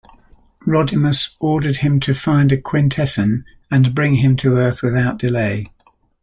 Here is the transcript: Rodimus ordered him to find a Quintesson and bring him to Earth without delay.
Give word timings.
Rodimus 0.65 1.35
ordered 1.39 1.77
him 1.77 1.99
to 1.99 2.15
find 2.15 2.51
a 2.51 2.57
Quintesson 2.59 3.43
and 3.69 3.93
bring 3.93 4.15
him 4.15 4.35
to 4.37 4.57
Earth 4.57 4.81
without 4.81 5.19
delay. 5.19 5.67